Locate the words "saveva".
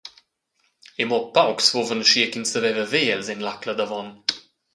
2.53-2.85